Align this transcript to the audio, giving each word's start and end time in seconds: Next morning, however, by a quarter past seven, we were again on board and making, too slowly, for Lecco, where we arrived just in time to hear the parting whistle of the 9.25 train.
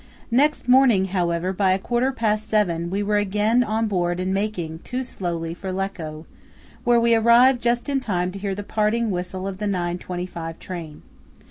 Next 0.31 0.67
morning, 0.67 1.05
however, 1.13 1.53
by 1.53 1.73
a 1.73 1.77
quarter 1.77 2.11
past 2.11 2.49
seven, 2.49 2.89
we 2.89 3.03
were 3.03 3.17
again 3.17 3.63
on 3.63 3.85
board 3.87 4.19
and 4.19 4.33
making, 4.33 4.79
too 4.79 5.03
slowly, 5.03 5.53
for 5.53 5.71
Lecco, 5.71 6.25
where 6.83 6.99
we 6.99 7.13
arrived 7.13 7.61
just 7.61 7.87
in 7.87 7.99
time 7.99 8.31
to 8.31 8.39
hear 8.39 8.55
the 8.55 8.63
parting 8.63 9.11
whistle 9.11 9.47
of 9.47 9.59
the 9.59 9.67
9.25 9.67 10.57
train. 10.57 11.03